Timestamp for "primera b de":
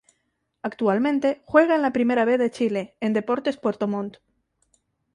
1.93-2.49